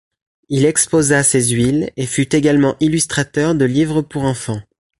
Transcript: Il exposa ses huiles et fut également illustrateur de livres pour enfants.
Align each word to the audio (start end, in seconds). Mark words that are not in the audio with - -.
Il 0.49 0.65
exposa 0.65 1.21
ses 1.21 1.49
huiles 1.49 1.91
et 1.95 2.07
fut 2.07 2.33
également 2.35 2.75
illustrateur 2.79 3.53
de 3.53 3.65
livres 3.65 4.01
pour 4.01 4.23
enfants. 4.23 4.63